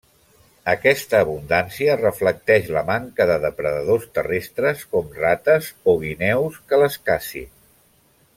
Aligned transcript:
Aquesta 0.71 1.19
abundància 1.25 1.97
reflecteix 1.99 2.71
la 2.77 2.83
manca 2.89 3.27
de 3.33 3.37
depredadors 3.45 4.09
terrestres, 4.19 4.83
com 4.95 5.15
rates 5.27 5.71
o 5.95 5.97
guineus, 6.07 6.59
que 6.73 6.81
les 6.85 6.99
cacin. 7.13 7.51